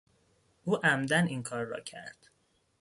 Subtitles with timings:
[0.63, 2.29] او عمدا این کار را کرد.